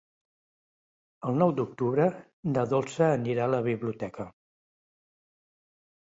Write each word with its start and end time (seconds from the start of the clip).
El 1.31 1.35
nou 1.41 1.51
d'octubre 1.59 2.07
na 2.55 2.63
Dolça 2.71 3.09
anirà 3.17 3.43
a 3.45 3.51
la 3.55 3.59
biblioteca. 3.67 4.25